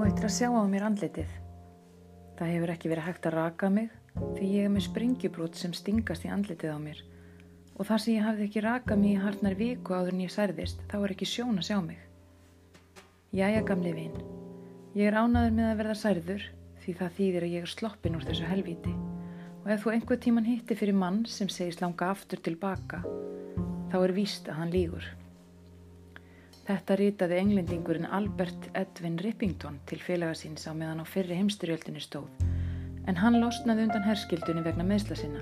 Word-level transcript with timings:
Þú 0.00 0.06
ættir 0.08 0.24
að 0.24 0.32
sjá 0.32 0.46
á 0.48 0.64
mér 0.64 0.84
andlitið. 0.86 1.32
Það 2.38 2.50
hefur 2.54 2.70
ekki 2.72 2.88
verið 2.88 3.04
hægt 3.04 3.26
að 3.28 3.34
raka 3.34 3.68
mig 3.68 3.90
því 4.14 4.46
ég 4.48 4.62
er 4.64 4.70
með 4.72 4.84
springjubrót 4.86 5.58
sem 5.60 5.74
stingast 5.76 6.24
í 6.24 6.30
andlitið 6.32 6.72
á 6.72 6.78
mér 6.80 7.02
og 7.74 7.84
þar 7.90 8.00
sem 8.00 8.14
ég 8.14 8.24
hafði 8.24 8.46
ekki 8.46 8.62
raka 8.64 8.96
mig 8.96 9.12
í 9.12 9.20
harnar 9.20 9.58
viku 9.58 9.92
áður 9.92 10.16
en 10.16 10.22
ég 10.24 10.32
særðist 10.32 10.80
þá 10.88 10.96
er 11.02 11.12
ekki 11.12 11.28
sjón 11.28 11.60
að 11.60 11.68
sjá 11.68 11.76
mig. 11.84 12.00
Jæja 13.36 13.60
gamli 13.68 13.92
vinn, 13.98 14.16
ég 14.96 15.10
er 15.10 15.20
ánaður 15.20 15.56
með 15.60 15.68
að 15.68 15.78
verða 15.82 16.00
særður 16.06 16.50
því 16.80 16.98
það 17.02 17.14
þýðir 17.20 17.48
að 17.50 17.56
ég 17.58 17.68
er 17.68 17.76
sloppin 17.76 18.16
úr 18.16 18.28
þessu 18.30 18.48
helvíti 18.54 18.96
og 19.60 19.72
ef 19.76 19.84
þú 19.84 19.96
einhver 19.98 20.24
tíman 20.24 20.48
hitti 20.48 20.80
fyrir 20.80 20.96
mann 20.96 21.26
sem 21.28 21.52
segist 21.52 21.84
langa 21.84 22.08
aftur 22.16 22.40
tilbaka 22.40 23.04
þá 23.92 24.00
er 24.00 24.16
víst 24.16 24.48
að 24.48 24.62
hann 24.62 24.72
lígur. 24.72 25.12
Þetta 26.70 26.94
ritaði 27.00 27.34
englendingurinn 27.40 28.06
Albert 28.14 28.68
Edwin 28.78 29.16
Rippington 29.18 29.80
til 29.90 29.96
félaga 29.98 30.36
síns 30.38 30.68
á 30.70 30.72
meðan 30.72 31.00
á 31.02 31.06
fyrri 31.12 31.34
heimstyrjöldinni 31.34 31.98
stóð, 31.98 32.28
en 33.10 33.16
hann 33.18 33.40
losnaði 33.42 33.88
undan 33.88 34.04
herskildunni 34.06 34.62
vegna 34.62 34.84
meðsla 34.86 35.16
sinna. 35.18 35.40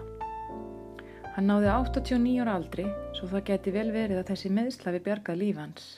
Hann 1.34 1.50
náði 1.50 1.68
89 1.68 2.38
ára 2.40 2.54
aldri, 2.56 2.86
svo 3.18 3.28
það 3.28 3.44
geti 3.50 3.74
vel 3.74 3.90
verið 3.92 4.22
að 4.22 4.30
þessi 4.30 4.52
meðslafi 4.56 5.02
bjargað 5.04 5.40
lífans. 5.42 5.90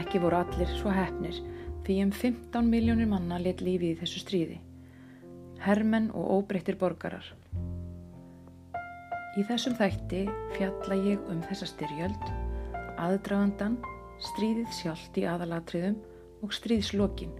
Ekki 0.00 0.22
voru 0.24 0.40
allir 0.40 0.72
svo 0.72 0.94
hefnir, 0.96 1.42
því 1.84 1.98
um 2.06 2.14
15 2.22 2.72
miljónir 2.72 3.12
manna 3.12 3.36
let 3.36 3.60
lífið 3.60 3.90
í 3.90 3.98
þessu 4.00 4.24
stríði. 4.24 4.56
Hermenn 5.66 6.08
og 6.16 6.32
óbreyttir 6.38 6.80
borgarar. 6.80 7.28
Í 9.36 9.44
þessum 9.44 9.76
þætti 9.76 10.24
fjalla 10.56 11.00
ég 11.04 11.28
um 11.28 11.44
þessa 11.50 11.68
styrjöld 11.68 12.43
aðdragandan, 13.04 13.78
stríðið 14.32 14.70
sjálft 14.72 15.18
í 15.20 15.26
aðalatriðum 15.28 15.96
og 16.44 16.54
stríðslokin. 16.56 17.32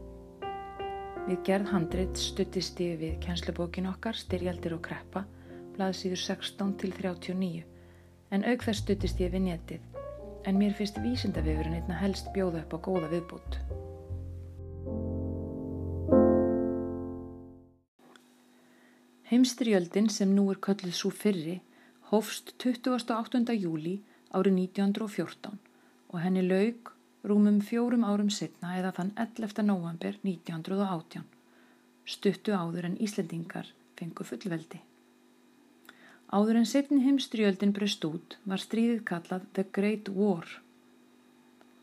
Við 1.25 1.39
gerð 1.47 1.71
handrit 1.73 2.21
stuttist 2.21 2.81
ég 2.85 2.99
við 3.01 3.15
kjenslubókin 3.25 3.89
okkar, 3.89 4.17
Styrjaldir 4.19 4.77
og 4.77 4.83
kreppa, 4.85 5.25
blaðsýður 5.77 6.21
16 6.21 6.75
til 6.83 6.93
39, 6.93 7.65
en 8.37 8.45
auk 8.45 8.67
þess 8.67 8.85
stuttist 8.85 9.23
ég 9.25 9.33
við 9.33 9.47
netið, 9.49 9.87
en 10.45 10.61
mér 10.61 10.77
finnst 10.77 11.01
vísindavifurinn 11.01 11.79
einna 11.81 11.97
helst 12.03 12.29
bjóða 12.37 12.65
upp 12.65 12.77
á 12.77 12.79
góða 12.85 13.11
viðbútt. 13.15 13.61
Heimstyrjöldin 19.33 20.11
sem 20.13 20.31
nú 20.37 20.51
er 20.53 20.61
kölluð 20.61 20.93
svo 20.95 21.09
fyrri 21.11 21.63
hófst 22.11 22.53
28. 22.61 23.57
júli 23.57 24.03
árið 24.35 24.59
1914 24.65 25.59
og 26.11 26.19
henni 26.23 26.43
laug 26.45 26.91
rúmum 27.25 27.61
fjórum 27.65 28.05
árum 28.05 28.31
setna 28.31 28.75
eða 28.79 28.91
þann 28.99 29.13
11. 29.25 29.63
november 29.65 30.19
1918, 30.23 31.23
stuttu 32.05 32.53
áður 32.53 32.91
en 32.91 32.99
Íslendingar 33.07 33.71
fengu 33.99 34.27
fullveldi. 34.29 34.81
Áður 36.35 36.61
en 36.61 36.69
setni 36.69 37.01
heimstriöldin 37.05 37.73
breyst 37.77 38.05
út 38.09 38.37
var 38.45 38.61
stríðið 38.61 39.03
kallað 39.09 39.49
The 39.57 39.65
Great 39.73 40.11
War. 40.13 40.45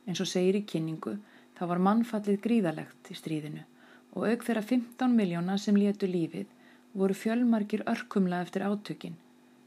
En 0.05 0.17
svo 0.17 0.27
segir 0.27 0.59
í 0.59 0.65
kynningu 0.67 1.15
þá 1.57 1.63
var 1.71 1.83
mannfallið 1.87 2.41
gríðalegt 2.45 3.11
í 3.13 3.17
stríðinu 3.17 3.65
og 4.11 4.27
auk 4.27 4.45
þeirra 4.45 4.63
15 4.67 5.15
miljóna 5.15 5.57
sem 5.61 5.77
létu 5.79 6.09
lífið 6.09 6.49
voru 6.93 7.15
fjölmarkir 7.15 7.85
örkumla 7.87 8.41
eftir 8.43 8.65
átökin 8.67 9.15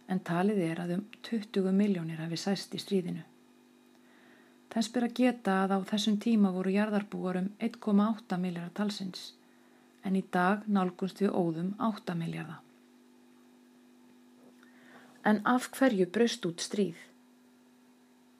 en 0.08 0.20
talið 0.20 0.60
er 0.64 0.82
að 0.82 0.96
um 0.98 1.06
20 1.28 1.70
miljónir 1.72 2.20
hafi 2.20 2.38
sæst 2.40 2.74
í 2.76 2.80
stríðinu. 2.82 3.22
Þess 4.74 4.96
að 4.98 5.14
geta 5.14 5.54
að 5.62 5.76
á 5.76 5.78
þessum 5.92 6.18
tíma 6.18 6.50
voru 6.50 6.72
jarðarbúar 6.74 7.38
um 7.38 7.48
1,8 7.62 8.38
miljardar 8.42 8.74
talsins, 8.74 9.32
en 10.02 10.16
í 10.18 10.24
dag 10.34 10.66
nálgunst 10.66 11.22
við 11.22 11.30
óðum 11.30 11.74
8 11.78 12.16
miljardar. 12.18 12.60
En 15.24 15.40
af 15.48 15.70
hverju 15.72 16.08
braust 16.12 16.44
út 16.44 16.60
stríð? 16.60 16.98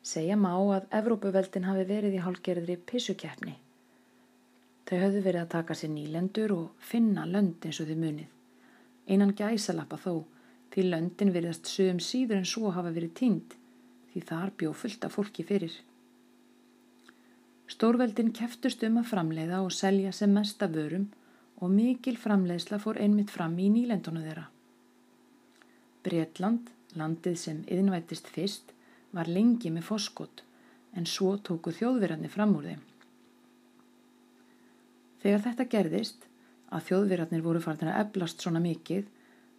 Segja 0.04 0.36
má 0.36 0.50
að 0.52 0.90
Evrópuveldin 0.92 1.64
hafi 1.64 1.86
verið 1.88 2.18
í 2.18 2.24
hálgerðri 2.26 2.76
pissukeppni. 2.90 3.54
Þau 4.84 4.98
höfðu 5.00 5.22
verið 5.24 5.40
að 5.40 5.52
taka 5.54 5.76
sér 5.78 5.94
nýlendur 5.94 6.52
og 6.52 6.82
finna 6.90 7.24
lönd 7.24 7.64
eins 7.64 7.80
og 7.80 7.88
þau 7.88 7.96
munið. 8.02 8.28
Einan 9.08 9.32
gæsalappa 9.38 9.96
þó 10.02 10.12
því 10.74 10.86
löndin 10.90 11.32
veriðast 11.34 11.70
sögum 11.70 12.00
síður 12.02 12.40
en 12.40 12.48
svo 12.50 12.72
hafa 12.74 12.92
verið 12.94 13.14
tínd 13.20 13.58
því 14.12 14.22
þar 14.28 14.54
bjóð 14.58 14.78
fullt 14.82 15.04
af 15.06 15.14
fólki 15.16 15.44
fyrir. 15.46 15.74
Stórveldin 17.70 18.32
keftust 18.36 18.82
um 18.86 18.98
að 19.00 19.10
framleiða 19.10 19.62
og 19.64 19.72
selja 19.74 20.12
sem 20.12 20.34
mesta 20.34 20.68
vörum 20.70 21.08
og 21.62 21.70
mikil 21.72 22.16
framleiðsla 22.20 22.78
fór 22.82 23.00
einmitt 23.00 23.32
fram 23.34 23.56
í 23.58 23.70
nýlendunu 23.72 24.22
þeirra. 24.24 24.48
Breitland, 26.04 26.68
landið 26.98 27.38
sem 27.40 27.62
yðinvættist 27.64 28.28
fyrst, 28.30 28.74
var 29.14 29.30
lengi 29.30 29.70
með 29.72 29.88
foskot 29.88 30.42
en 30.94 31.06
svo 31.08 31.36
tóku 31.38 31.72
þjóðverðarnir 31.74 32.30
fram 32.30 32.54
úr 32.58 32.68
þeim. 32.70 32.82
Þegar 35.24 35.44
þetta 35.48 35.68
gerðist, 35.72 36.26
að 36.74 36.86
þjóðverðarnir 36.90 37.42
voru 37.42 37.62
farin 37.64 37.90
að 37.90 38.00
eblast 38.02 38.42
svona 38.44 38.60
mikið, 38.62 39.06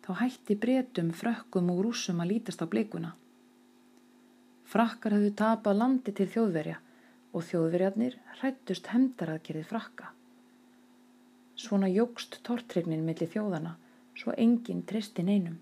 þá 0.05 0.11
hætti 0.21 0.55
bretum, 0.61 1.09
frökkum 1.17 1.71
og 1.73 1.81
rúsum 1.87 2.19
að 2.21 2.35
lítast 2.35 2.61
á 2.61 2.69
bleikuna. 2.69 3.15
Frakkar 4.69 5.15
hafðu 5.17 5.31
tapað 5.39 5.79
landi 5.79 6.13
til 6.13 6.27
þjóðverja 6.29 6.75
og 7.33 7.45
þjóðverjarnir 7.47 8.17
hrættust 8.39 8.89
hemdaraðgerið 8.93 9.65
frakka. 9.69 10.11
Svona 11.55 11.89
jógst 11.89 12.39
tortrygnin 12.45 13.05
millir 13.07 13.31
þjóðana, 13.31 13.75
svo 14.13 14.35
enginn 14.37 14.83
tristin 14.85 15.31
einum. 15.31 15.57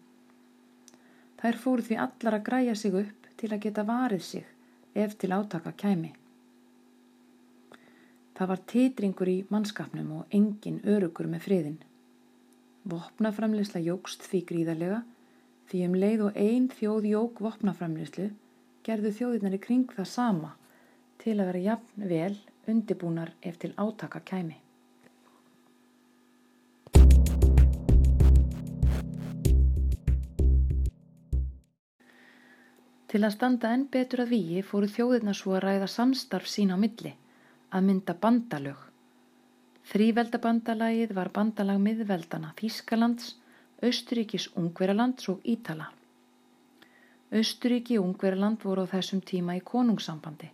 Þær 1.39 1.59
fóru 1.63 1.85
því 1.87 1.99
allar 2.03 2.39
að 2.39 2.45
græja 2.49 2.75
sig 2.75 2.99
upp 2.99 3.31
til 3.39 3.51
að 3.51 3.63
geta 3.65 3.87
varið 3.87 4.27
sig 4.27 4.45
ef 4.93 5.15
til 5.19 5.31
átaka 5.35 5.73
kæmi. 5.77 6.11
Það 8.33 8.49
var 8.49 8.61
titringur 8.67 9.29
í 9.29 9.39
mannskapnum 9.53 10.13
og 10.19 10.35
enginn 10.35 10.81
örugur 10.89 11.29
með 11.29 11.45
friðin. 11.47 11.81
Vopnaframleysla 12.83 13.79
jógst 13.79 14.25
því 14.27 14.39
gríðarlega 14.49 14.97
því 15.71 15.85
um 15.87 15.93
leið 15.95 16.23
og 16.25 16.39
ein 16.39 16.65
þjóð 16.73 17.07
jóg 17.07 17.39
vopnaframleyslu 17.45 18.25
gerðu 18.83 19.13
þjóðirnar 19.19 19.55
í 19.55 19.59
kring 19.63 19.95
það 19.95 20.09
sama 20.11 20.51
til 21.23 21.37
að 21.37 21.47
vera 21.51 21.63
jafn 21.69 22.09
vel 22.11 22.35
undibúnar 22.67 23.31
ef 23.39 23.57
til 23.61 23.71
átaka 23.79 24.19
kæmi. 24.27 24.59
Til 33.07 33.21
að 33.21 33.35
standa 33.35 33.71
enn 33.71 33.87
betur 33.93 34.25
að 34.25 34.33
víi 34.33 34.63
fóru 34.65 34.89
þjóðirna 34.89 35.35
svo 35.37 35.53
að 35.55 35.67
ræða 35.67 35.91
samstarf 35.95 36.49
sín 36.49 36.73
á 36.73 36.77
milli, 36.81 37.13
að 37.71 37.85
mynda 37.87 38.17
bandalög 38.17 38.89
Þrýveldabandalagið 39.91 41.11
var 41.17 41.29
bandalag 41.35 41.79
miðveldana 41.83 42.53
Þískalands, 42.59 43.33
Östuríkis 43.83 44.45
Ungveralands 44.55 45.27
og 45.33 45.41
Ítala. 45.43 45.89
Östuríki 47.35 47.97
og 47.99 48.05
Ungveraland 48.07 48.63
voru 48.63 48.85
á 48.87 48.91
þessum 48.93 49.19
tíma 49.27 49.57
í 49.59 49.63
konungssambandi 49.65 50.51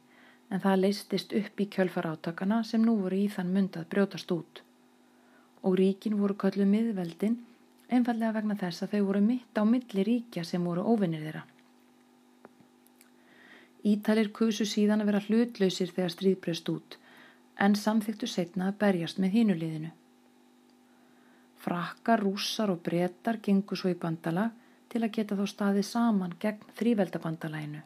en 0.49 0.63
það 0.63 0.81
leistist 0.81 1.35
upp 1.37 1.61
í 1.61 1.67
kjölfaráttakana 1.75 2.63
sem 2.65 2.81
nú 2.81 2.95
voru 3.03 3.19
í 3.21 3.27
þann 3.29 3.51
myndað 3.53 3.85
brjótast 3.91 4.31
út. 4.33 4.63
Og 5.61 5.77
ríkin 5.77 6.17
voru 6.17 6.33
köllu 6.33 6.65
miðveldin 6.65 7.37
einfallega 7.89 8.33
vegna 8.39 8.57
þess 8.57 8.85
að 8.85 8.95
þau 8.95 9.03
voru 9.11 9.21
mitt 9.27 9.61
á 9.61 9.63
milli 9.73 10.05
ríkja 10.07 10.45
sem 10.47 10.65
voru 10.65 10.87
óvinnir 10.89 11.21
þeirra. 11.27 11.43
Ítalir 13.93 14.33
kusu 14.33 14.65
síðan 14.65 15.03
að 15.03 15.11
vera 15.11 15.23
hlutlausir 15.27 15.93
þegar 15.93 16.15
stríðbreyst 16.15 16.73
út 16.73 16.97
en 17.59 17.75
samþyktu 17.75 18.27
setna 18.27 18.69
að 18.69 18.77
berjast 18.83 19.19
með 19.19 19.35
hinuliðinu. 19.35 19.91
Frakkar, 21.59 22.23
rússar 22.23 22.71
og 22.71 22.79
brettar 22.85 23.41
gengur 23.43 23.79
svo 23.79 23.91
í 23.91 23.97
bandalag 23.99 24.55
til 24.89 25.03
að 25.03 25.13
geta 25.17 25.35
þá 25.35 25.45
staðið 25.51 25.87
saman 25.89 26.35
gegn 26.39 26.71
þrýveldabandalaginu. 26.79 27.81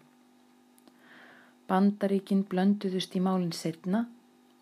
Bandaríkin 1.67 2.45
blönduðust 2.51 3.17
í 3.17 3.23
málinn 3.23 3.55
setna 3.57 4.05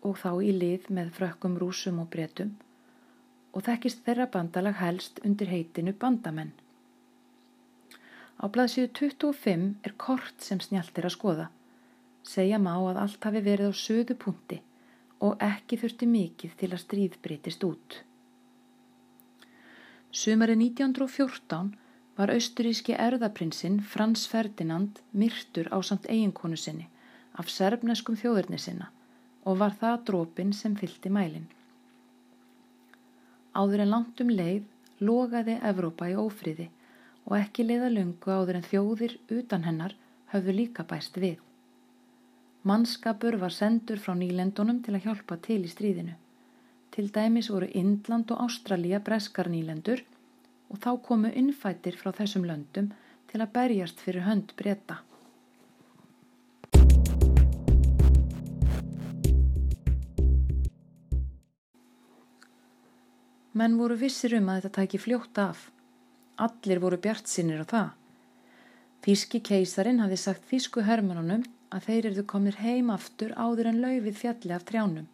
og 0.00 0.16
þá 0.22 0.30
í 0.48 0.54
lið 0.56 0.88
með 0.96 1.12
frökkum 1.18 1.60
rúsum 1.60 2.00
og 2.02 2.08
bretum 2.14 2.56
og 3.52 3.66
þekkist 3.68 4.00
þeirra 4.06 4.30
bandalag 4.32 4.78
helst 4.80 5.20
undir 5.28 5.52
heitinu 5.52 5.92
bandamenn. 5.92 6.54
Á 8.40 8.48
blaðsíðu 8.48 8.88
25 8.96 9.66
er 9.84 9.92
kort 10.00 10.40
sem 10.40 10.58
snjált 10.58 10.96
er 10.98 11.06
að 11.06 11.16
skoða. 11.18 11.50
Segja 12.24 12.58
má 12.58 12.72
að 12.78 13.02
allt 13.04 13.26
hafi 13.28 13.42
verið 13.44 13.70
á 13.70 13.72
söðu 13.76 14.16
punkti 14.16 14.62
og 15.22 15.42
ekki 15.46 15.78
þurfti 15.78 16.08
mikið 16.10 16.56
til 16.60 16.70
að 16.72 16.82
stríð 16.82 17.18
breytist 17.24 17.64
út. 17.66 18.00
Sumari 20.12 20.56
1914 20.58 21.70
var 22.18 22.32
austuríski 22.34 22.96
erðaprinsinn 23.00 23.78
Frans 23.92 24.26
Ferdinand 24.28 24.98
myrtur 25.16 25.70
á 25.72 25.78
samt 25.80 26.08
eiginkonu 26.10 26.58
sinni 26.60 26.88
af 27.40 27.48
serbneskum 27.48 28.18
þjóðurni 28.20 28.58
sinna 28.60 28.90
og 29.48 29.58
var 29.62 29.78
það 29.80 30.02
drópin 30.10 30.52
sem 30.56 30.74
fyldi 30.76 31.10
mælin. 31.10 31.48
Áður 33.56 33.84
en 33.84 33.92
langt 33.94 34.20
um 34.24 34.30
leið 34.32 34.68
logaði 35.08 35.56
Evrópa 35.70 36.10
í 36.10 36.18
ófríði 36.18 36.68
og 37.24 37.38
ekki 37.38 37.66
leiða 37.66 37.88
lungu 37.94 38.34
áður 38.34 38.58
en 38.60 38.68
þjóðir 38.68 39.16
utan 39.38 39.66
hennar 39.68 39.96
höfðu 40.34 40.58
líka 40.58 40.84
bæst 40.88 41.18
við. 41.24 41.38
Mannskapur 42.62 43.34
var 43.42 43.50
sendur 43.50 43.98
frá 43.98 44.12
nýlendunum 44.14 44.76
til 44.86 44.92
að 44.94 45.08
hjálpa 45.08 45.34
til 45.42 45.64
í 45.66 45.70
stríðinu. 45.70 46.12
Til 46.94 47.08
dæmis 47.10 47.48
voru 47.50 47.66
Indland 47.74 48.28
og 48.30 48.44
Ástralja 48.44 49.00
breskar 49.02 49.48
nýlendur 49.50 50.04
og 50.70 50.78
þá 50.84 50.92
komu 51.02 51.32
innfættir 51.34 51.96
frá 51.98 52.12
þessum 52.14 52.44
löndum 52.46 52.92
til 53.32 53.40
að 53.42 53.50
berjast 53.56 53.98
fyrir 54.04 54.22
hönd 54.28 54.52
breyta. 54.54 55.00
Menn 63.58 63.74
voru 63.80 63.96
vissir 63.98 64.36
um 64.38 64.46
að 64.52 64.60
þetta 64.60 64.76
tæki 64.76 65.00
fljótt 65.02 65.40
af. 65.42 65.64
Allir 66.38 66.78
voru 66.84 67.00
bjart 67.02 67.26
sinnir 67.26 67.64
á 67.64 67.66
það. 67.74 67.90
Þíski 69.02 69.42
keisarin 69.50 69.98
hafi 69.98 70.20
sagt 70.28 70.46
þísku 70.46 70.86
hermanunum 70.86 71.42
að 71.72 71.86
þeir 71.88 72.08
erðu 72.10 72.24
komir 72.32 72.58
heim 72.60 72.90
aftur 72.92 73.32
áður 73.36 73.70
en 73.70 73.80
laufið 73.84 74.18
fjalli 74.20 74.54
af 74.56 74.64
trjánum 74.68 75.06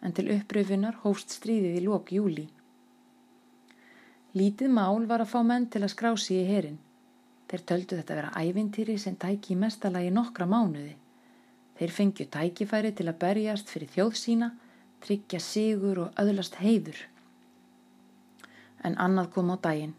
en 0.00 0.14
til 0.16 0.30
uppröfunar 0.34 0.96
hófst 1.04 1.34
stríðið 1.36 1.76
í 1.78 1.84
lók 1.84 2.10
júli. 2.16 2.46
Lítið 4.34 4.72
mál 4.74 5.06
var 5.10 5.22
að 5.22 5.32
fá 5.34 5.40
menn 5.46 5.68
til 5.70 5.82
að 5.84 5.92
skrási 5.94 6.38
í 6.40 6.48
herin. 6.48 6.78
Þeir 7.50 7.64
töldu 7.68 7.98
þetta 7.98 8.18
vera 8.18 8.34
ævintýri 8.46 8.96
sem 9.02 9.16
tæki 9.18 9.54
í 9.54 9.60
mestalagi 9.60 10.10
nokkra 10.14 10.46
mánuði. 10.50 10.96
Þeir 11.78 11.94
fengju 11.96 12.26
tækifæri 12.34 12.92
til 12.96 13.08
að 13.10 13.20
berjast 13.22 13.72
fyrir 13.72 13.90
þjóð 13.94 14.12
sína, 14.22 14.50
tryggja 15.04 15.40
sigur 15.42 16.04
og 16.06 16.20
öðlast 16.20 16.60
heiður 16.62 17.06
en 18.84 18.96
annað 18.96 19.32
kom 19.34 19.50
á 19.52 19.56
daginn. 19.60 19.96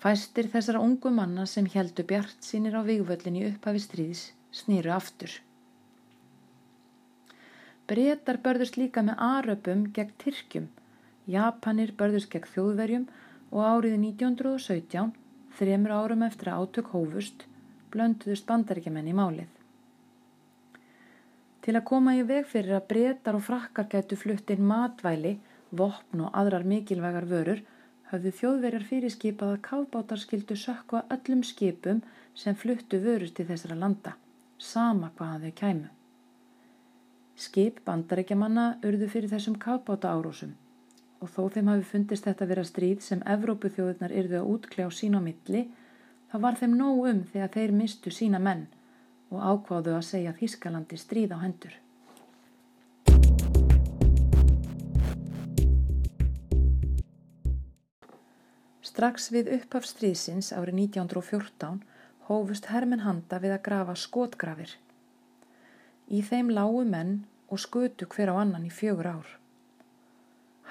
Fæstir 0.00 0.48
þessara 0.52 0.80
ungu 0.80 1.10
manna 1.12 1.44
sem 1.46 1.66
heldu 1.74 2.04
bjart 2.08 2.46
sínir 2.46 2.76
á 2.78 2.82
vigvöllin 2.86 3.36
í 3.38 3.44
upphafi 3.50 3.82
stríðis 3.84 4.22
snýru 4.52 4.92
aftur. 4.94 5.34
Bretar 7.90 8.38
börðust 8.44 8.78
líka 8.78 9.02
með 9.04 9.24
aröpum 9.26 9.88
gegn 9.96 10.12
Tyrkjum, 10.22 10.68
Japanir 11.28 11.92
börðust 11.98 12.30
gegn 12.32 12.50
þjóðverjum 12.52 13.08
og 13.50 13.64
árið 13.66 13.96
1917, 13.98 15.10
þremur 15.58 15.96
árum 15.98 16.22
eftir 16.28 16.52
að 16.52 16.62
átök 16.62 16.92
hófust, 16.94 17.44
blönduðust 17.92 18.46
bandaríkjaman 18.48 19.10
í 19.10 19.16
málið. 19.16 19.50
Til 21.62 21.76
að 21.78 21.86
koma 21.90 22.16
í 22.18 22.22
veg 22.26 22.48
fyrir 22.50 22.78
að 22.78 22.88
bretar 22.90 23.36
og 23.38 23.44
frakkar 23.46 23.90
gætu 23.90 24.16
flutt 24.18 24.48
inn 24.50 24.64
matvæli, 24.66 25.36
vopn 25.70 26.24
og 26.24 26.32
aðrar 26.38 26.64
mikilvægar 26.68 27.28
vörur 27.28 27.60
höfðu 28.10 28.32
þjóðverjar 28.38 28.88
fyrirskipað 28.88 29.52
að 29.54 29.62
kábátar 29.68 30.20
skildu 30.20 30.56
sökva 30.58 31.04
öllum 31.14 31.44
skipum 31.46 32.02
sem 32.34 32.56
fluttu 32.58 32.98
vörust 33.04 33.36
til 33.38 33.46
þessara 33.48 33.78
landa, 33.78 34.16
sama 34.62 35.10
hvaðan 35.18 35.44
þau 35.44 35.54
kæmu. 35.58 35.90
Skip 37.42 37.80
bandarækjamanna 37.86 38.66
urðu 38.86 39.08
fyrir 39.10 39.32
þessum 39.32 39.56
kábáta 39.58 40.12
árósum 40.14 40.54
og 41.22 41.30
þó 41.30 41.42
þeim 41.54 41.70
hafi 41.70 41.86
fundist 41.86 42.26
þetta 42.26 42.48
vera 42.50 42.64
stríð 42.66 43.02
sem 43.02 43.22
Evrópuþjóðunar 43.34 44.14
yrðu 44.20 44.40
að 44.40 44.48
útkljá 44.56 44.88
sín 44.90 45.14
á 45.14 45.20
milli, 45.22 45.62
þá 46.30 46.36
var 46.44 46.58
þeim 46.58 46.74
nóg 46.78 47.04
um 47.12 47.22
þegar 47.30 47.52
þeir 47.54 47.74
mistu 47.78 48.10
sína 48.10 48.40
menn 48.42 48.66
og 49.30 49.38
ákváðu 49.38 49.94
að 49.96 50.08
segja 50.08 50.34
Þískalandi 50.38 50.98
stríð 50.98 51.34
á 51.34 51.38
hendur. 51.42 51.78
Strax 58.82 59.30
við 59.32 59.54
upphafstríðsins 59.56 60.50
árið 60.52 60.82
1914 60.90 61.80
hófust 62.28 62.68
hermen 62.72 63.04
handa 63.06 63.38
við 63.42 63.56
að 63.56 63.64
grafa 63.68 63.94
skotgrafir. 63.98 64.74
Í 66.08 66.22
þeim 66.26 66.50
lágu 66.54 66.84
menn 66.88 67.14
og 67.48 67.62
skutu 67.62 68.08
hver 68.10 68.32
á 68.32 68.34
annan 68.42 68.66
í 68.68 68.72
fjögur 68.72 69.08
ár. 69.14 69.30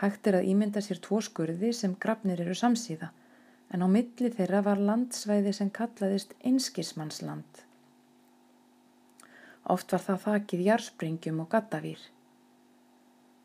Hægt 0.01 0.27
er 0.27 0.39
að 0.39 0.47
ímynda 0.51 0.81
sér 0.81 1.01
tvo 1.03 1.19
skurði 1.21 1.73
sem 1.77 1.97
grafnir 2.05 2.41
eru 2.41 2.55
samsíða 2.57 3.11
en 3.71 3.83
á 3.85 3.87
milli 3.87 4.31
þeirra 4.33 4.63
var 4.65 4.81
landsvæði 4.81 5.53
sem 5.55 5.69
kallaðist 5.69 6.33
einskismannsland. 6.47 7.61
Oft 9.71 9.93
var 9.93 10.03
það 10.07 10.25
þakið 10.25 10.65
jarspringjum 10.65 11.39
og 11.43 11.51
gattavýr. 11.53 12.01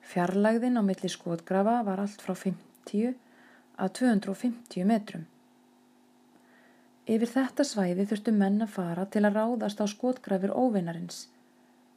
Fjarlægðin 0.06 0.80
á 0.80 0.82
milli 0.86 1.10
skotgrafa 1.12 1.82
var 1.86 2.02
allt 2.02 2.22
frá 2.24 2.34
50 2.34 3.14
að 3.76 3.92
250 4.00 4.86
metrum. 4.88 5.26
Yfir 7.06 7.30
þetta 7.30 7.62
svæði 7.62 8.04
þurftu 8.10 8.32
menn 8.34 8.62
að 8.64 8.72
fara 8.74 9.04
til 9.06 9.22
að 9.28 9.36
ráðast 9.38 9.78
á 9.78 9.86
skotgrafir 9.86 10.50
óvinnarins 10.50 11.28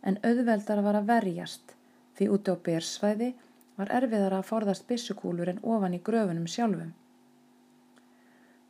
en 0.06 0.20
auðveldar 0.22 0.82
var 0.86 1.00
að 1.00 1.08
verjast 1.10 1.74
því 2.20 2.28
úti 2.36 2.54
á 2.54 2.56
bersvæði 2.68 3.30
var 3.80 3.94
erfiðar 3.96 4.36
að 4.38 4.48
forðast 4.52 4.86
bissukúlur 4.92 5.50
en 5.50 5.62
ofan 5.64 5.96
í 5.98 6.02
gröfunum 6.04 6.46
sjálfum. 6.52 6.92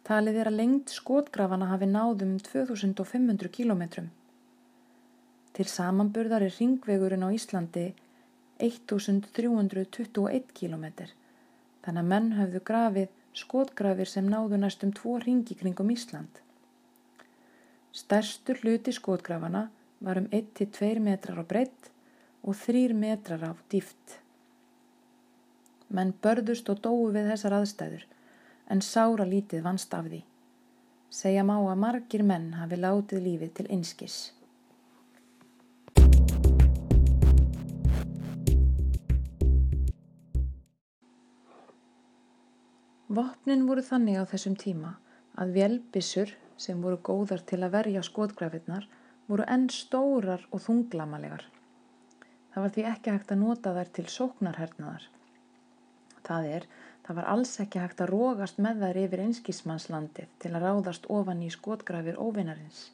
Talið 0.08 0.40
er 0.42 0.50
að 0.50 0.60
lengt 0.62 0.96
skotgrafana 0.96 1.68
hafi 1.74 1.90
náðum 1.90 2.38
2500 2.46 3.52
kilometrum. 3.54 4.10
Til 5.54 5.68
samanburðar 5.68 6.46
er 6.48 6.56
ringvegurinn 6.56 7.26
á 7.26 7.30
Íslandi 7.36 7.90
1321 8.64 10.54
kilometr 10.56 11.12
þannig 11.84 12.04
að 12.04 12.12
menn 12.14 12.36
höfðu 12.38 12.62
grafið 12.70 13.19
skotgrafir 13.40 14.10
sem 14.10 14.28
náðu 14.30 14.60
næstum 14.60 14.92
tvo 14.96 15.18
ringi 15.24 15.56
kringum 15.60 15.92
Ísland. 15.94 16.42
Stærstur 17.92 18.60
hluti 18.62 18.94
skotgrafana 18.94 19.68
var 20.00 20.20
um 20.22 20.28
1-2 20.32 21.00
metrar 21.04 21.42
á 21.42 21.44
breytt 21.44 21.92
og 22.44 22.56
3 22.56 22.94
metrar 22.94 23.44
á 23.44 23.52
dýft. 23.72 24.20
Menn 25.90 26.14
börðust 26.24 26.70
og 26.70 26.84
dói 26.86 27.14
við 27.16 27.32
þessar 27.34 27.58
aðstæður 27.60 28.06
en 28.70 28.82
sára 28.86 29.26
lítið 29.26 29.64
vannst 29.66 29.94
af 29.98 30.06
því. 30.06 30.22
Segja 31.10 31.44
má 31.44 31.56
að 31.58 31.80
margir 31.84 32.24
menn 32.24 32.52
hafi 32.60 32.78
látið 32.78 33.26
lífið 33.26 33.56
til 33.58 33.68
einskis. 33.74 34.18
Vopnin 43.10 43.64
voru 43.66 43.82
þannig 43.82 44.20
á 44.22 44.24
þessum 44.30 44.56
tíma 44.62 44.90
að 45.42 45.56
vélbissur 45.56 46.34
sem 46.62 46.82
voru 46.84 47.00
góðar 47.02 47.42
til 47.52 47.58
að 47.64 47.72
verja 47.74 48.04
skotgrafirnar 48.06 48.86
voru 49.30 49.48
enn 49.50 49.66
stórar 49.74 50.44
og 50.54 50.62
þunglamalegar. 50.62 51.48
Það 52.54 52.64
var 52.66 52.76
því 52.76 52.84
ekki 52.92 53.16
hægt 53.16 53.34
að 53.34 53.42
nota 53.42 53.74
þær 53.74 53.90
til 53.98 54.06
sóknarhernaðar. 54.14 55.08
Það 56.28 56.48
er, 56.52 56.68
það 57.08 57.20
var 57.20 57.30
alls 57.34 57.56
ekki 57.64 57.82
hægt 57.82 58.04
að 58.06 58.12
rógast 58.14 58.62
með 58.62 58.86
þær 58.86 59.02
yfir 59.04 59.26
einskísmannslandið 59.26 60.32
til 60.44 60.54
að 60.54 60.66
ráðast 60.68 61.10
ofan 61.10 61.42
í 61.42 61.50
skotgrafir 61.54 62.22
óvinarins. 62.22 62.92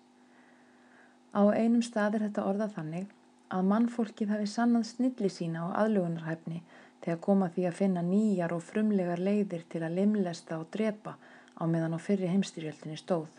Á 1.36 1.44
einum 1.52 1.84
stað 1.84 2.22
er 2.22 2.30
þetta 2.30 2.48
orða 2.48 2.70
þannig 2.72 3.12
að 3.52 3.68
mannfólkið 3.72 4.32
hafi 4.32 4.48
sannað 4.48 4.88
snilli 4.94 5.32
sína 5.32 5.68
á 5.68 5.84
aðlugunarhæfni 5.84 6.64
þegar 7.06 7.22
koma 7.22 7.52
því 7.54 7.66
að 7.70 7.80
finna 7.80 8.02
nýjar 8.02 8.54
og 8.56 8.64
frumlegar 8.66 9.22
leiðir 9.22 9.66
til 9.70 9.84
að 9.86 9.98
limlesta 10.00 10.58
og 10.58 10.72
drepa 10.74 11.14
á 11.54 11.64
meðan 11.70 11.94
á 11.94 12.00
fyrri 12.02 12.32
heimstyrjöldinni 12.32 12.98
stóð. 12.98 13.30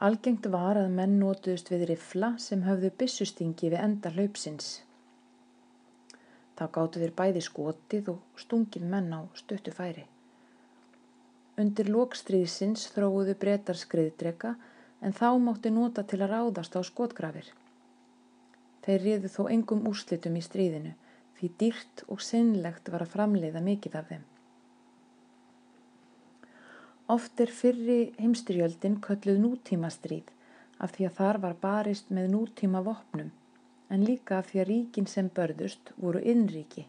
Algengt 0.00 0.46
var 0.52 0.76
að 0.80 0.92
menn 0.96 1.16
nótuðust 1.20 1.72
við 1.72 1.86
rifla 1.90 2.34
sem 2.40 2.66
höfðu 2.68 2.92
bissustingi 3.00 3.72
við 3.72 3.80
enda 3.80 4.12
hlaupsins. 4.12 4.68
Þá 6.56 6.64
gáttu 6.76 7.00
þeir 7.00 7.16
bæði 7.16 7.42
skotið 7.44 8.12
og 8.12 8.40
stungið 8.44 8.84
menn 8.92 9.12
á 9.16 9.20
stöttu 9.40 9.72
færi. 9.72 10.04
Undir 11.60 11.88
lókstríðsins 11.92 12.86
þróuðu 12.94 13.36
breytar 13.40 13.76
skriðdrega 13.76 14.54
en 15.00 15.16
þá 15.16 15.28
mótti 15.40 15.72
nota 15.72 16.04
til 16.04 16.20
að 16.20 16.34
ráðast 16.34 16.76
á 16.76 16.80
skotgrafir. 16.84 17.48
Þeir 18.84 19.04
riðu 19.04 19.32
þó 19.32 19.42
engum 19.52 19.86
úrslitum 19.88 20.36
í 20.36 20.44
stríðinu 20.44 20.92
því 21.40 21.50
dýrt 21.62 22.04
og 22.08 22.20
sinnlegt 22.24 22.92
var 22.92 23.04
að 23.04 23.16
framleiða 23.16 23.64
mikið 23.64 23.96
af 24.00 24.12
þeim. 24.12 24.28
Oft 27.10 27.40
er 27.42 27.50
fyrri 27.50 28.00
heimstyrjöldin 28.20 29.00
kölluð 29.02 29.40
nútímastríð 29.42 30.28
af 30.78 30.92
því 30.94 31.08
að 31.08 31.16
þar 31.16 31.38
var 31.44 31.56
barist 31.64 32.12
með 32.14 32.28
nútíma 32.36 32.84
vopnum 32.86 33.32
en 33.90 34.06
líka 34.06 34.38
af 34.38 34.50
því 34.50 34.62
að 34.62 34.68
ríkin 34.70 35.08
sem 35.10 35.28
börðust 35.34 35.90
voru 35.98 36.22
innríki. 36.22 36.86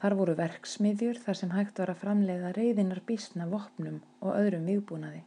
Þar 0.00 0.16
voru 0.20 0.34
verksmiðjur 0.38 1.20
þar 1.20 1.38
sem 1.40 1.52
hægt 1.52 1.78
var 1.80 1.92
að 1.92 2.00
framleiða 2.00 2.54
reyðinar 2.56 3.02
bísna 3.06 3.46
vopnum 3.50 4.00
og 4.24 4.32
öðrum 4.32 4.66
viðbúnaði. 4.70 5.22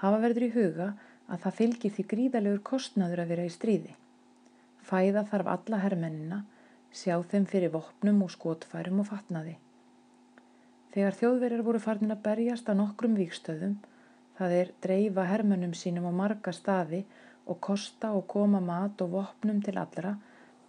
Hafa 0.00 0.22
verður 0.22 0.46
í 0.46 0.52
huga 0.54 0.88
að 1.26 1.42
það 1.44 1.58
fylgir 1.60 1.94
því 1.96 2.04
gríðalegur 2.12 2.62
kostnaður 2.70 3.22
að 3.24 3.32
vera 3.32 3.46
í 3.46 3.52
stríði. 3.52 3.94
Fæða 4.86 5.24
þarf 5.30 5.50
alla 5.56 5.82
hermennina, 5.82 6.44
sjá 6.96 7.16
þeim 7.30 7.44
fyrir 7.50 7.72
vopnum 7.74 8.22
og 8.24 8.32
skotfærum 8.32 9.02
og 9.02 9.10
fatnaði. 9.10 9.56
Þegar 10.96 11.18
þjóðverjar 11.20 11.64
voru 11.66 11.80
farnir 11.84 12.14
að 12.14 12.24
berjast 12.24 12.70
á 12.72 12.74
nokkrum 12.78 13.16
víkstöðum, 13.20 13.76
það 14.38 14.56
er 14.60 14.74
dreifa 14.84 15.26
hermennum 15.28 15.74
sínum 15.76 16.08
á 16.08 16.12
marga 16.22 16.54
staði 16.56 17.02
og 17.46 17.60
kosta 17.68 18.14
og 18.16 18.26
koma 18.32 18.62
mat 18.64 19.04
og 19.04 19.12
vopnum 19.12 19.60
til 19.64 19.76
allra, 19.76 20.16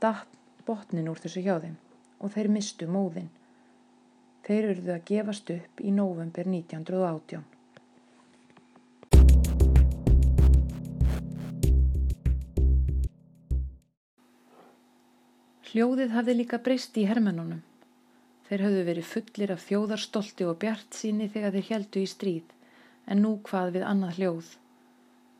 datt 0.03 0.37
botnin 0.67 1.07
úr 1.07 1.21
þessu 1.23 1.45
hjá 1.45 1.55
þeim 1.63 1.77
og 2.19 2.33
þeir 2.33 2.49
mistu 2.51 2.87
móðin. 2.91 3.29
Þeir 4.47 4.71
eruðu 4.71 4.95
að 4.95 5.05
gefast 5.11 5.53
upp 5.53 5.83
í 5.83 5.93
nóvember 5.95 6.47
1918. 6.49 7.56
Hljóðið 15.67 16.13
hafði 16.15 16.33
líka 16.37 16.57
breyst 16.63 16.95
í 16.95 17.01
hermennunum. 17.09 17.59
Þeir 18.47 18.61
hafðu 18.63 18.83
verið 18.87 19.07
fullir 19.09 19.51
af 19.51 19.63
þjóðarstolti 19.67 20.45
og 20.47 20.59
bjart 20.61 20.95
síni 20.95 21.25
þegar 21.33 21.51
þeir 21.57 21.65
heldu 21.69 21.99
í 21.99 22.07
stríð, 22.07 22.53
en 23.11 23.19
nú 23.19 23.31
hvað 23.49 23.73
við 23.75 23.83
annað 23.89 24.19
hljóð. 24.21 24.51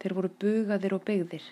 Þeir 0.02 0.16
voru 0.18 0.32
bugaðir 0.42 0.96
og 0.98 1.06
byggðir. 1.08 1.46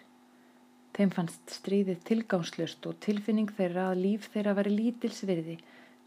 Þeim 0.98 1.14
fannst 1.16 1.54
stríðið 1.56 2.02
tilgánslust 2.10 2.90
og 2.90 2.98
tilfinning 3.06 3.54
þeirra 3.56 3.86
að 3.94 4.02
líf 4.02 4.28
þeirra 4.34 4.58
væri 4.60 4.76
lítilsvirði 4.76 5.56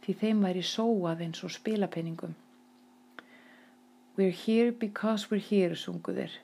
því 0.04 0.16
þeim 0.24 0.44
væri 0.44 0.66
sóað 0.72 1.24
eins 1.24 1.40
og 1.48 1.54
spilapenningum. 1.56 2.36
We're 4.18 4.36
here 4.44 4.76
because 4.76 5.30
we're 5.30 5.40
here, 5.40 5.72
sungu 5.72 6.12
þeir. 6.20 6.36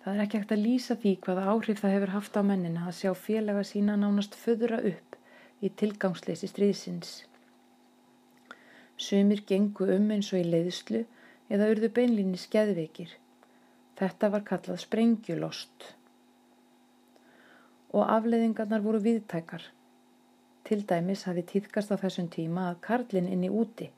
Það 0.00 0.14
er 0.14 0.24
ekki 0.24 0.40
hægt 0.40 0.56
að 0.56 0.64
lýsa 0.64 0.96
því 0.96 1.14
hvaða 1.26 1.46
áhrif 1.52 1.84
það 1.84 1.96
hefur 1.98 2.16
haft 2.16 2.40
á 2.40 2.42
mennina 2.48 2.88
að 2.88 2.98
sjá 3.02 3.12
félaga 3.28 3.68
sína 3.74 4.00
nánast 4.00 4.40
föðra 4.40 4.80
upp 4.94 5.17
í 5.62 5.70
tilgangsleysi 5.80 6.48
stríðsins. 6.50 7.14
Sumir 8.98 9.44
gengu 9.46 9.86
um 9.94 10.10
eins 10.14 10.32
og 10.32 10.42
í 10.42 10.46
leiðslu 10.48 11.04
eða 11.52 11.70
urðu 11.72 11.90
beinlinni 11.94 12.38
skeðveikir. 12.40 13.14
Þetta 13.98 14.30
var 14.34 14.44
kallað 14.46 14.82
sprengjulost. 14.84 15.92
Og 17.94 18.04
afleiðingarnar 18.04 18.84
voru 18.84 19.00
viðtækar. 19.02 19.64
Til 20.68 20.82
dæmis 20.86 21.24
hafi 21.24 21.42
týðkast 21.48 21.94
á 21.94 21.96
þessum 21.96 22.28
tíma 22.30 22.68
að 22.70 22.82
karlinn 22.84 23.30
inni 23.32 23.48
úti, 23.48 23.88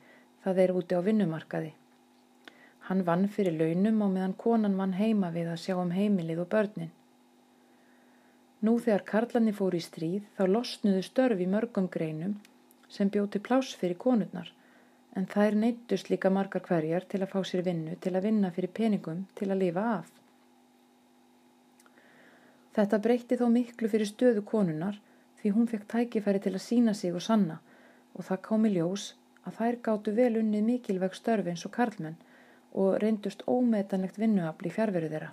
það 0.44 0.62
er 0.64 0.72
úti 0.78 0.96
á 0.96 1.00
vinnumarkaði. 1.02 1.72
Hann 2.86 3.02
vann 3.08 3.26
fyrir 3.28 3.56
launum 3.58 4.04
á 4.04 4.08
meðan 4.12 4.36
konan 4.38 4.78
vann 4.78 4.94
heima 5.00 5.32
við 5.34 5.50
að 5.50 5.62
sjá 5.64 5.74
um 5.80 5.90
heimilið 5.96 6.44
og 6.44 6.48
börnin. 6.54 6.92
Nú 8.66 8.76
þegar 8.84 9.04
karlani 9.08 9.52
fór 9.56 9.74
í 9.76 9.80
stríð 9.80 10.24
þá 10.36 10.42
losnuðu 10.54 11.02
störf 11.06 11.40
í 11.40 11.48
mörgum 11.48 11.86
greinum 11.92 12.34
sem 12.96 13.08
bjóti 13.12 13.40
pláss 13.46 13.76
fyrir 13.80 13.96
konurnar 14.04 14.50
en 15.16 15.26
þær 15.26 15.56
neittust 15.62 16.10
líka 16.12 16.30
margar 16.30 16.62
hverjar 16.66 17.06
til 17.08 17.22
að 17.22 17.32
fá 17.32 17.40
sér 17.50 17.64
vinnu 17.66 17.96
til 18.04 18.12
að 18.14 18.26
vinna 18.28 18.50
fyrir 18.56 18.74
peningum 18.76 19.24
til 19.38 19.48
að 19.50 19.62
lifa 19.64 19.86
af. 19.94 20.10
Þetta 22.76 23.00
breytti 23.06 23.38
þó 23.40 23.46
miklu 23.54 23.90
fyrir 23.90 24.10
stöðu 24.10 24.44
konunar 24.52 25.00
því 25.40 25.54
hún 25.56 25.70
fekk 25.70 25.88
tækifæri 25.94 26.44
til 26.44 26.54
að 26.54 26.66
sína 26.66 26.94
sig 26.94 27.16
og 27.16 27.24
sanna 27.24 27.58
og 28.14 28.26
það 28.28 28.44
komi 28.46 28.74
ljós 28.76 29.12
að 29.48 29.56
þær 29.58 29.78
gáttu 29.86 30.14
vel 30.20 30.34
unnið 30.42 30.66
mikilvæg 30.68 31.16
störf 31.16 31.48
eins 31.50 31.64
og 31.66 31.74
karlmenn 31.74 32.20
og 32.72 32.98
reyndust 33.02 33.42
ómetanlegt 33.48 34.20
vinnuafli 34.20 34.70
fjárveru 34.70 35.08
þeirra. 35.10 35.32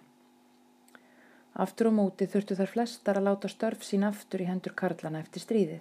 Aftur 1.57 1.89
og 1.89 1.95
móti 1.97 2.27
þurftu 2.29 2.55
þar 2.57 2.71
flestar 2.73 3.17
að 3.17 3.27
láta 3.29 3.49
störf 3.49 3.85
sín 3.85 4.05
aftur 4.05 4.43
í 4.43 4.49
hendur 4.49 4.75
karlana 4.77 5.23
eftir 5.23 5.41
stríðið. 5.41 5.79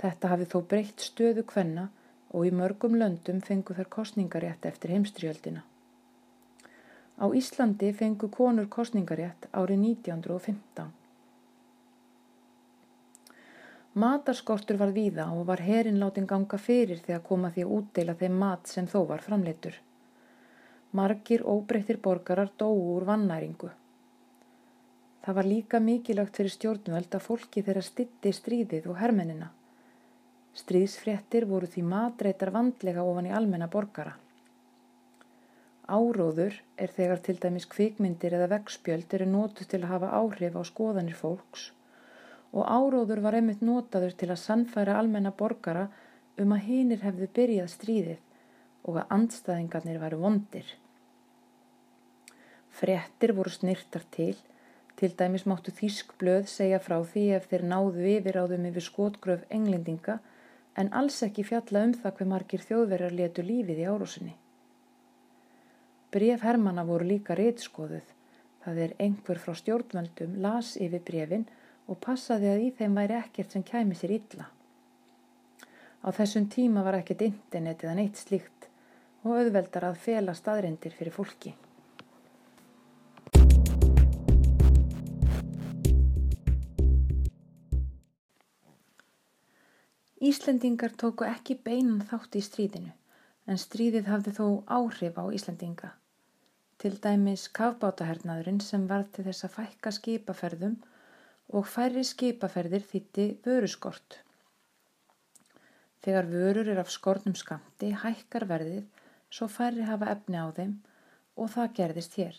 Þetta 0.00 0.30
hafi 0.32 0.46
þó 0.52 0.60
breytt 0.70 1.02
stöðu 1.02 1.42
kvenna 1.50 1.88
og 2.30 2.46
í 2.46 2.52
mörgum 2.54 2.94
löndum 3.00 3.40
fengu 3.42 3.74
þar 3.74 3.90
kostningarétt 3.96 4.68
eftir 4.70 4.94
heimstriöldina. 4.94 5.64
Á 7.20 7.26
Íslandi 7.36 7.90
fengu 7.92 8.30
konur 8.32 8.70
kostningarétt 8.70 9.50
árið 9.50 9.82
1915. 9.88 10.94
Matarskortur 14.00 14.78
var 14.78 14.94
víða 14.94 15.26
og 15.34 15.48
var 15.50 15.60
herin 15.66 15.98
látin 15.98 16.30
ganga 16.30 16.58
fyrir 16.62 17.02
þegar 17.02 17.26
koma 17.26 17.50
því 17.50 17.66
að 17.66 17.74
útdeila 17.80 18.14
þeim 18.22 18.38
mat 18.44 18.70
sem 18.70 18.86
þó 18.86 19.00
var 19.10 19.26
framleitur. 19.26 19.74
Margir 20.94 21.42
óbreyttir 21.42 21.98
borgarar 21.98 22.54
dóu 22.58 22.94
úr 22.94 23.04
vannæringu. 23.10 23.74
Það 25.30 25.36
var 25.36 25.46
líka 25.46 25.78
mikilvægt 25.78 26.38
fyrir 26.40 26.50
stjórnvöld 26.50 27.12
að 27.14 27.22
fólki 27.22 27.62
þeirra 27.62 27.84
stitti 27.86 28.30
stríðið 28.34 28.88
og 28.90 28.96
hermennina. 28.98 29.52
Stríðsfréttir 30.58 31.46
voru 31.46 31.68
því 31.70 31.84
matreitar 31.86 32.50
vandlega 32.50 33.04
ofan 33.06 33.28
í 33.28 33.34
almenna 33.38 33.68
borgara. 33.70 34.16
Áróður 35.86 36.58
er 36.74 36.90
þegar 36.96 37.22
til 37.28 37.36
dæmis 37.46 37.68
kvikmyndir 37.76 38.34
eða 38.40 38.50
vegspjöld 38.56 39.16
eru 39.20 39.30
nótuð 39.36 39.70
til 39.70 39.82
að 39.84 39.88
hafa 39.92 40.10
áhrif 40.18 40.58
á 40.58 40.62
skoðanir 40.72 41.18
fólks 41.22 41.70
og 42.50 42.66
áróður 42.66 43.22
var 43.22 43.38
einmitt 43.38 43.62
notaður 43.62 44.18
til 44.18 44.32
að 44.34 44.42
sannfæra 44.48 44.98
almenna 44.98 45.30
borgara 45.30 45.86
um 46.42 46.58
að 46.58 46.66
hinnir 46.72 47.06
hefðu 47.06 47.30
byrjað 47.38 47.74
stríðið 47.78 48.20
og 48.82 48.98
að 48.98 49.18
andstæðingarnir 49.20 50.02
væru 50.02 50.24
vondir. 50.26 50.78
Frettir 52.82 53.38
voru 53.38 53.60
snirtar 53.60 54.10
til, 54.10 54.34
til 55.00 55.14
dæmis 55.16 55.46
máttu 55.48 55.72
þýsk 55.72 56.12
blöð 56.20 56.48
segja 56.52 56.78
frá 56.84 56.98
því 57.12 57.22
ef 57.38 57.48
þeir 57.48 57.62
náðu 57.72 58.04
yfir 58.18 58.36
á 58.36 58.44
þeim 58.50 58.66
yfir 58.70 58.84
skotgröf 58.84 59.46
englendinga 59.56 60.18
en 60.80 60.92
alls 61.00 61.22
ekki 61.26 61.44
fjalla 61.48 61.84
um 61.86 61.94
það 62.02 62.16
hver 62.18 62.30
margir 62.32 62.64
þjóðverjar 62.66 63.16
letu 63.16 63.44
lífið 63.46 63.80
í 63.80 63.86
árósinni. 63.88 64.34
Bref 66.12 66.44
Hermanna 66.44 66.84
voru 66.84 67.06
líka 67.06 67.36
reytskoðuð, 67.38 68.06
það 68.64 68.82
er 68.84 68.94
einhver 69.06 69.40
frá 69.40 69.56
stjórnvöldum 69.56 70.36
las 70.44 70.74
yfir 70.76 71.04
brefin 71.06 71.46
og 71.88 72.00
passaði 72.04 72.50
að 72.52 72.64
í 72.66 72.70
þeim 72.78 73.00
væri 73.00 73.18
ekkert 73.22 73.56
sem 73.56 73.64
kæmi 73.66 73.96
sér 73.96 74.16
illa. 74.18 74.50
Á 76.04 76.08
þessum 76.16 76.48
tíma 76.52 76.84
var 76.84 77.00
ekkert 77.00 77.24
internet 77.24 77.84
eða 77.84 77.96
neitt 77.98 78.20
slíkt 78.20 78.68
og 79.24 79.36
auðveldar 79.38 79.90
að 79.90 80.00
fela 80.04 80.36
staðrindir 80.36 80.96
fyrir 80.96 81.16
fólki. 81.16 81.56
Íslendingar 90.20 90.92
tóku 91.00 91.24
ekki 91.24 91.54
beinan 91.64 92.02
þátt 92.08 92.36
í 92.36 92.40
stríðinu 92.44 92.90
en 93.48 93.60
stríðið 93.60 94.08
hafði 94.12 94.32
þó 94.36 94.46
áhrif 94.76 95.16
á 95.16 95.24
Íslendinga. 95.32 95.88
Til 96.80 96.90
dæmis 97.06 97.46
kafbátahernaðurinn 97.56 98.60
sem 98.64 98.84
var 98.90 99.06
til 99.14 99.24
þess 99.30 99.46
að 99.48 99.54
fækka 99.54 99.92
skipaferðum 99.96 100.74
og 101.56 101.66
færri 101.72 102.04
skipaferðir 102.04 102.84
þýtti 102.90 103.26
vöruskort. 103.46 104.18
Þegar 106.04 106.28
vörur 106.34 106.70
er 106.74 106.82
af 106.84 106.92
skornum 106.92 107.36
skamti 107.36 107.94
hækkar 108.04 108.44
verðið 108.52 108.84
svo 109.32 109.48
færri 109.48 109.88
hafa 109.88 110.12
efni 110.18 110.36
á 110.36 110.52
þeim 110.60 110.78
og 111.40 111.52
það 111.56 111.74
gerðist 111.80 112.20
hér. 112.20 112.38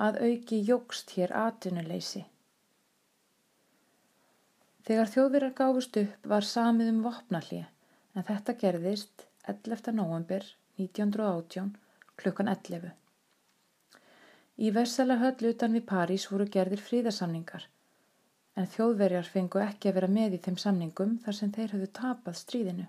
Að 0.00 0.22
auki 0.24 0.64
jógst 0.64 1.12
hér 1.18 1.36
atunuleysi. 1.36 2.24
Þegar 4.90 5.10
þjóðvirar 5.10 5.52
gáfust 5.58 5.96
upp 6.00 6.24
var 6.30 6.42
samið 6.42 6.88
um 6.90 6.96
vopnallið 7.04 7.66
en 8.18 8.24
þetta 8.26 8.54
gerðist 8.58 9.20
11. 9.52 9.92
november 9.94 10.46
1918 10.82 11.68
klukkan 12.18 12.50
11. 12.50 12.88
Í 14.58 14.72
Versala 14.74 15.16
höll 15.20 15.52
utan 15.52 15.76
við 15.78 15.84
París 15.92 16.24
voru 16.32 16.48
gerðir 16.56 16.82
fríðarsamningar 16.88 17.68
en 18.58 18.66
þjóðverjar 18.72 19.30
fengu 19.36 19.62
ekki 19.62 19.92
að 19.92 19.96
vera 20.00 20.10
með 20.16 20.34
í 20.40 20.42
þeim 20.48 20.58
samningum 20.64 21.14
þar 21.22 21.38
sem 21.38 21.54
þeir 21.54 21.76
höfðu 21.76 21.90
tapað 22.00 22.40
stríðinu. 22.42 22.88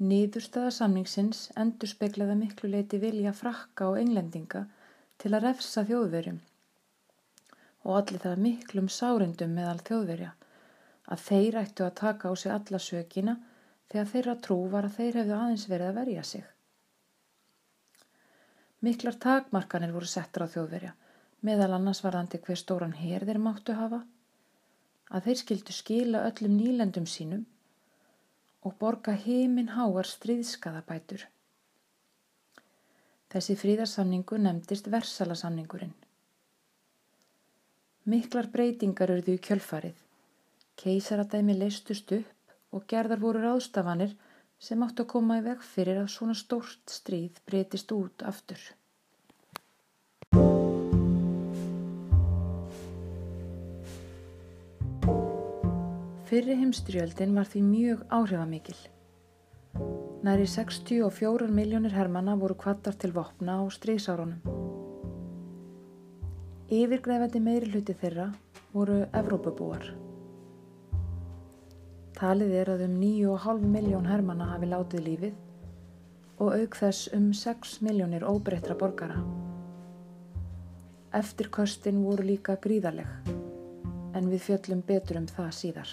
Niðurstaða 0.00 0.72
samningsins 0.78 1.44
endur 1.60 1.92
speklaði 1.92 2.40
miklu 2.40 2.72
leiti 2.72 3.04
vilja 3.04 3.36
frakka 3.36 3.92
og 3.92 4.00
englendinga 4.00 4.64
til 5.20 5.34
að 5.34 5.50
refsa 5.50 5.84
þjóðverjum 5.92 6.40
og 7.84 7.98
allir 7.98 8.22
það 8.22 8.42
miklum 8.46 8.88
sárendum 8.88 9.54
meðal 9.56 9.80
þjóðverja 9.84 10.32
að 11.14 11.24
þeir 11.28 11.58
ættu 11.60 11.84
að 11.84 11.96
taka 12.00 12.30
á 12.30 12.34
sig 12.40 12.52
alla 12.52 12.80
sökina 12.80 13.36
þegar 13.92 14.10
þeirra 14.12 14.34
trú 14.46 14.58
var 14.72 14.88
að 14.88 14.98
þeir 14.98 15.18
hefðu 15.20 15.38
aðeins 15.38 15.66
verið 15.70 15.90
að 15.90 15.98
verja 16.00 16.24
sig. 16.30 16.44
Miklar 18.84 19.16
takmarkanir 19.20 19.92
voru 19.94 20.08
settur 20.08 20.44
á 20.44 20.52
þjóðverja, 20.54 20.92
meðal 21.44 21.72
annars 21.76 22.02
varðandi 22.04 22.40
hver 22.44 22.60
stóran 22.60 22.96
hér 22.96 23.24
þeir 23.28 23.40
máttu 23.40 23.76
hafa, 23.76 24.02
að 25.12 25.28
þeir 25.28 25.40
skildu 25.40 25.76
skila 25.76 26.24
öllum 26.28 26.56
nýlendum 26.58 27.06
sínum 27.08 27.44
og 28.64 28.76
borga 28.80 29.12
heiminn 29.24 29.72
háar 29.76 30.08
stríðskaðabætur. 30.08 31.26
Þessi 33.32 33.56
fríðarsamningu 33.60 34.38
nefndist 34.40 34.88
Versalasamningurinn. 34.92 35.92
Miklar 38.04 38.50
breytingar 38.52 39.08
urðu 39.14 39.38
í 39.38 39.40
kjölfarið. 39.40 39.96
Keisaradæmi 40.76 41.54
leistust 41.56 42.10
upp 42.12 42.76
og 42.76 42.82
gerðar 42.90 43.22
voru 43.22 43.40
ráðstafanir 43.40 44.10
sem 44.60 44.82
áttu 44.84 45.06
að 45.06 45.12
koma 45.14 45.38
í 45.40 45.44
veg 45.46 45.62
fyrir 45.64 46.02
að 46.02 46.10
svona 46.12 46.34
stórt 46.36 46.92
stríð 46.92 47.38
breytist 47.48 47.94
út 47.96 48.24
aftur. 48.28 48.60
Fyrri 56.28 56.58
heimstyrjöldin 56.60 57.32
var 57.38 57.48
því 57.48 57.64
mjög 57.70 58.04
áhrifamikil. 58.12 58.76
Næri 60.28 60.44
64 60.50 61.48
miljónir 61.48 61.96
hermana 61.96 62.36
voru 62.36 62.58
kvattar 62.60 63.00
til 63.00 63.14
vopna 63.16 63.60
á 63.60 63.64
stríðsárunum. 63.72 64.63
Yfirgreifandi 66.72 67.40
meiri 67.44 67.66
hluti 67.68 67.92
þeirra 68.00 68.30
voru 68.72 69.02
Evrópubúar. 69.12 69.84
Talið 72.16 72.54
er 72.56 72.70
að 72.72 72.84
um 72.86 72.94
9,5 73.02 73.66
miljón 73.68 74.06
hermana 74.08 74.46
hafi 74.54 74.70
látið 74.70 75.02
lífið 75.04 75.34
og 76.40 76.54
auk 76.56 76.78
þess 76.80 77.10
um 77.12 77.26
6 77.36 77.74
miljónir 77.84 78.24
óbreyttra 78.24 78.78
borgara. 78.80 79.20
Eftirköstin 81.12 82.00
voru 82.06 82.24
líka 82.30 82.56
gríðaleg 82.56 83.28
en 84.16 84.30
við 84.32 84.46
fjöllum 84.46 84.80
betur 84.88 85.20
um 85.20 85.26
það 85.28 85.50
síðar. 85.58 85.92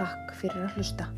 Takk 0.00 0.32
fyrir 0.40 0.64
að 0.64 0.80
hlusta. 0.80 1.12